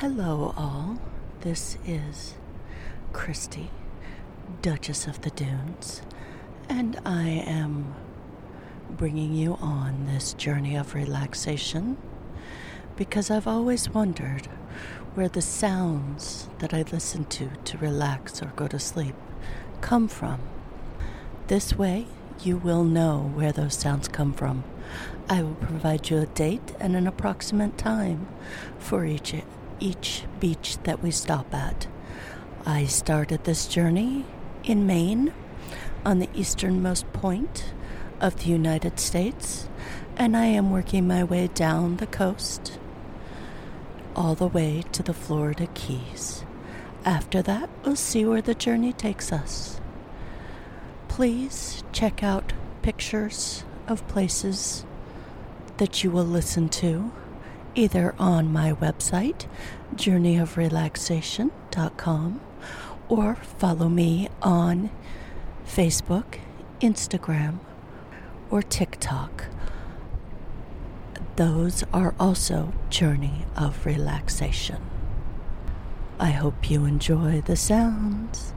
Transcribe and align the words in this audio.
Hello, 0.00 0.52
all. 0.58 0.98
This 1.40 1.78
is 1.86 2.34
Christy, 3.14 3.70
Duchess 4.60 5.06
of 5.06 5.22
the 5.22 5.30
Dunes, 5.30 6.02
and 6.68 7.00
I 7.06 7.26
am 7.30 7.94
bringing 8.90 9.32
you 9.32 9.54
on 9.54 10.04
this 10.04 10.34
journey 10.34 10.76
of 10.76 10.94
relaxation 10.94 11.96
because 12.94 13.30
I've 13.30 13.46
always 13.46 13.88
wondered 13.88 14.48
where 15.14 15.30
the 15.30 15.40
sounds 15.40 16.50
that 16.58 16.74
I 16.74 16.82
listen 16.92 17.24
to 17.24 17.48
to 17.64 17.78
relax 17.78 18.42
or 18.42 18.52
go 18.54 18.68
to 18.68 18.78
sleep 18.78 19.14
come 19.80 20.08
from. 20.08 20.40
This 21.46 21.78
way, 21.78 22.06
you 22.42 22.58
will 22.58 22.84
know 22.84 23.32
where 23.34 23.50
those 23.50 23.78
sounds 23.78 24.08
come 24.08 24.34
from. 24.34 24.62
I 25.30 25.42
will 25.42 25.54
provide 25.54 26.10
you 26.10 26.18
a 26.18 26.26
date 26.26 26.74
and 26.78 26.94
an 26.94 27.06
approximate 27.06 27.78
time 27.78 28.28
for 28.78 29.06
each 29.06 29.32
each 29.80 30.24
beach 30.40 30.78
that 30.84 31.02
we 31.02 31.10
stop 31.10 31.54
at. 31.54 31.86
I 32.64 32.86
started 32.86 33.44
this 33.44 33.66
journey 33.66 34.24
in 34.64 34.86
Maine 34.86 35.32
on 36.04 36.18
the 36.18 36.28
easternmost 36.34 37.12
point 37.12 37.72
of 38.20 38.36
the 38.36 38.50
United 38.50 38.98
States, 38.98 39.68
and 40.16 40.36
I 40.36 40.46
am 40.46 40.70
working 40.70 41.06
my 41.06 41.22
way 41.24 41.48
down 41.48 41.96
the 41.96 42.06
coast 42.06 42.78
all 44.16 44.34
the 44.34 44.46
way 44.46 44.82
to 44.92 45.02
the 45.02 45.14
Florida 45.14 45.68
Keys. 45.74 46.44
After 47.04 47.42
that, 47.42 47.68
we'll 47.84 47.96
see 47.96 48.24
where 48.24 48.42
the 48.42 48.54
journey 48.54 48.92
takes 48.92 49.30
us. 49.30 49.80
Please 51.06 51.84
check 51.92 52.22
out 52.22 52.52
pictures 52.82 53.64
of 53.86 54.08
places 54.08 54.84
that 55.76 56.02
you 56.02 56.10
will 56.10 56.24
listen 56.24 56.68
to 56.68 57.12
either 57.76 58.16
on 58.18 58.52
my 58.52 58.72
website, 58.72 59.46
journeyofrelaxation.com, 59.94 62.40
or 63.08 63.36
follow 63.36 63.88
me 63.88 64.28
on 64.42 64.90
Facebook, 65.64 66.40
Instagram, 66.80 67.60
or 68.50 68.62
TikTok. 68.62 69.44
Those 71.36 71.84
are 71.92 72.16
also 72.18 72.72
Journey 72.88 73.44
of 73.56 73.84
Relaxation. 73.84 74.80
I 76.18 76.30
hope 76.30 76.70
you 76.70 76.86
enjoy 76.86 77.42
the 77.42 77.56
sounds. 77.56 78.54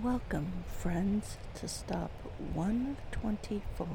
Welcome, 0.00 0.64
friends, 0.68 1.36
to 1.56 1.68
stop 1.68 2.10
124 2.54 3.86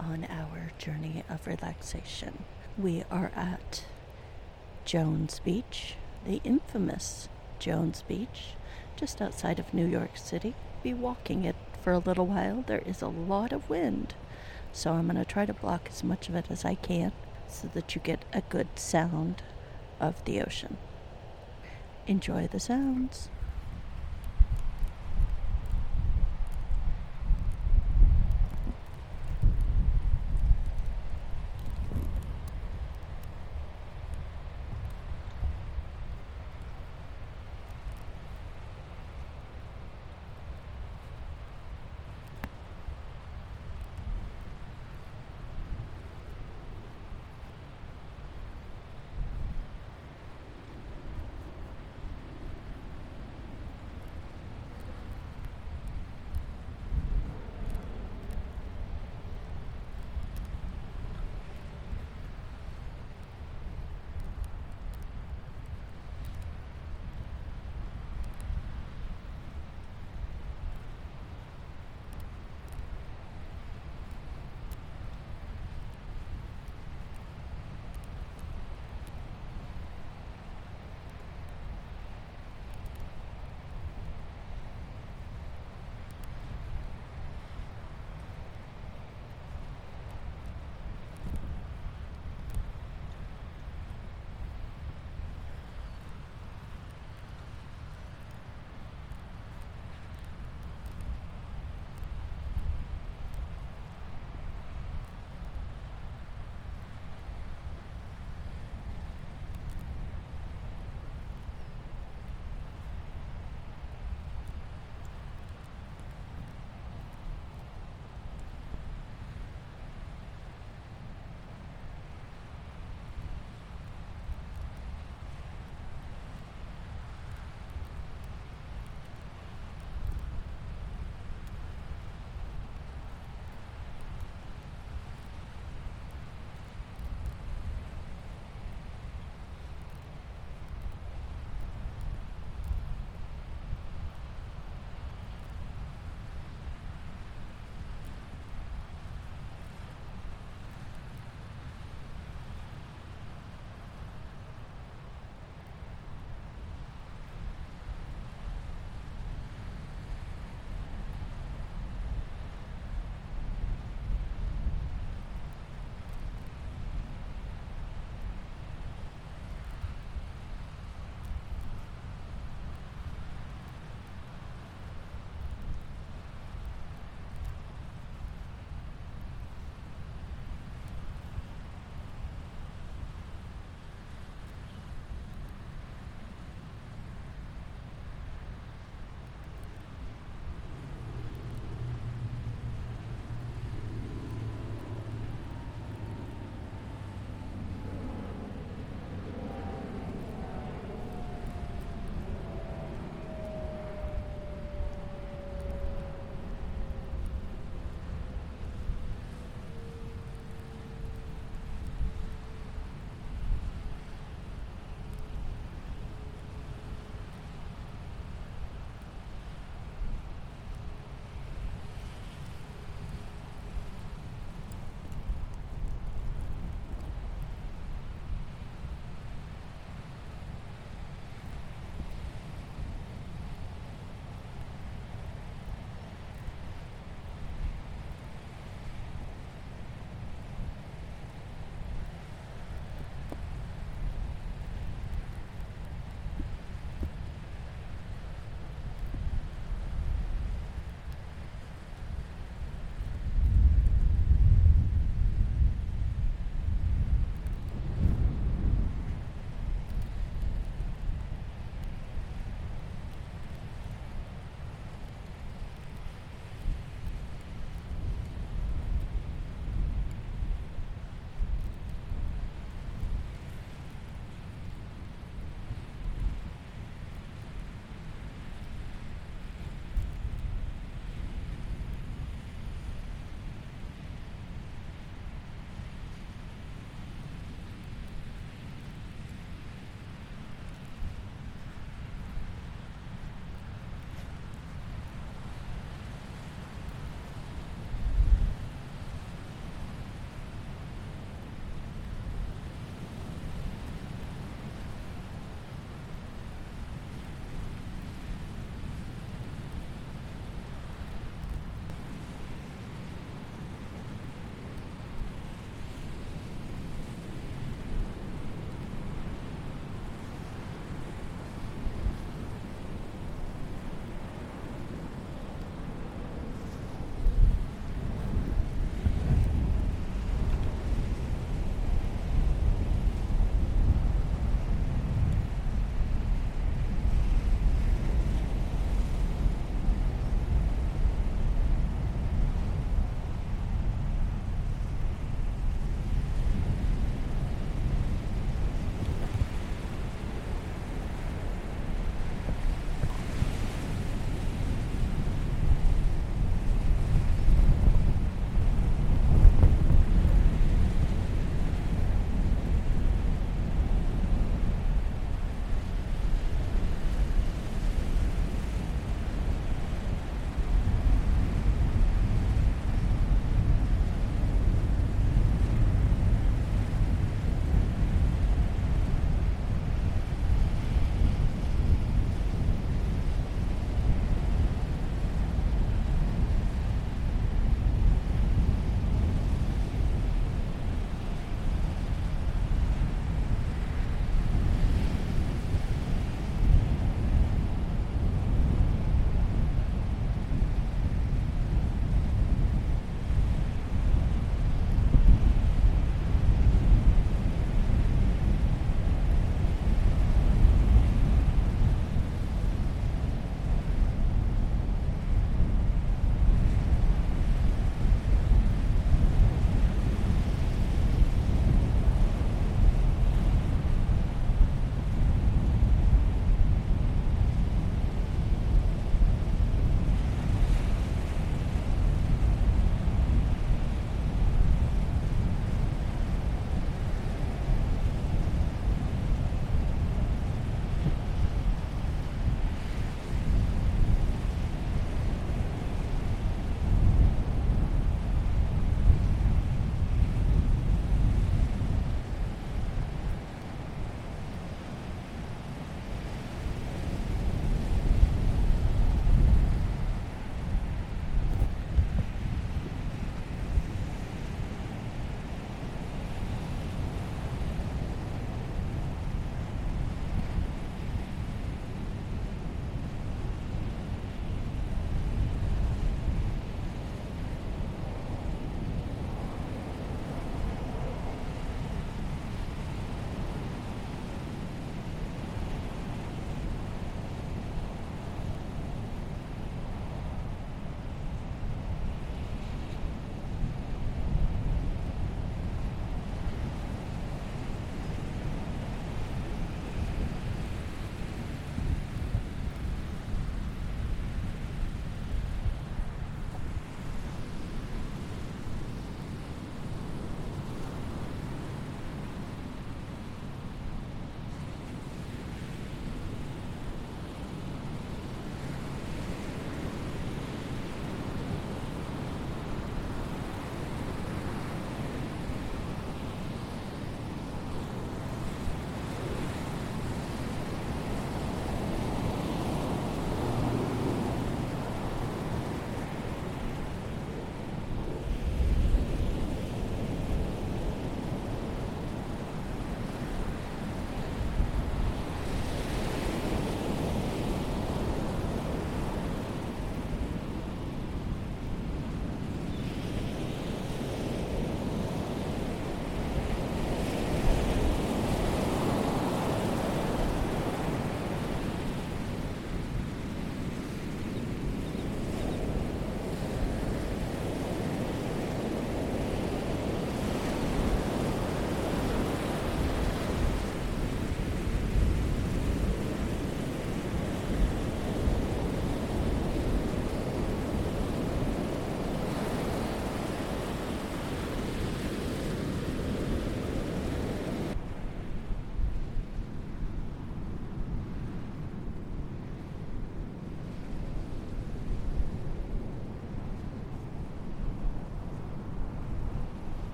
on 0.00 0.26
our 0.28 0.72
journey 0.78 1.22
of 1.28 1.46
relaxation. 1.46 2.42
We 2.76 3.04
are 3.08 3.30
at 3.36 3.84
Jones 4.84 5.40
Beach, 5.44 5.94
the 6.26 6.40
infamous 6.42 7.28
Jones 7.60 8.02
Beach, 8.08 8.56
just 8.96 9.22
outside 9.22 9.60
of 9.60 9.72
New 9.72 9.86
York 9.86 10.16
City. 10.16 10.56
Be 10.82 10.92
walking 10.92 11.44
it 11.44 11.54
for 11.80 11.92
a 11.92 11.98
little 11.98 12.26
while. 12.26 12.64
There 12.66 12.82
is 12.84 13.00
a 13.00 13.06
lot 13.06 13.52
of 13.52 13.70
wind, 13.70 14.14
so 14.72 14.94
I'm 14.94 15.06
going 15.06 15.18
to 15.18 15.24
try 15.24 15.46
to 15.46 15.54
block 15.54 15.88
as 15.88 16.02
much 16.02 16.28
of 16.28 16.34
it 16.34 16.46
as 16.50 16.64
I 16.64 16.74
can 16.74 17.12
so 17.48 17.70
that 17.74 17.94
you 17.94 18.00
get 18.00 18.24
a 18.32 18.40
good 18.40 18.76
sound 18.76 19.44
of 20.00 20.24
the 20.24 20.40
ocean. 20.40 20.78
Enjoy 22.08 22.48
the 22.48 22.58
sounds. 22.58 23.28